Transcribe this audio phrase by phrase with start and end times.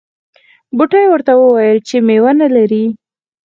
[0.77, 2.85] بوټي ورته وویل چې میوه نه لرې.